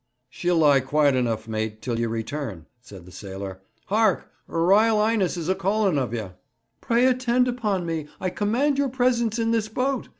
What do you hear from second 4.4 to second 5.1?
Her Ryle